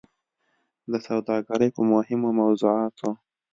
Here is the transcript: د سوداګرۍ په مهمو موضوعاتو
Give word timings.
د 0.91 0.93
سوداګرۍ 1.05 1.69
په 1.75 1.81
مهمو 1.93 2.29
موضوعاتو 2.41 3.09